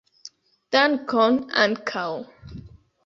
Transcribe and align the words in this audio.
Dankon 0.75 1.37
ankaŭ 1.67 2.09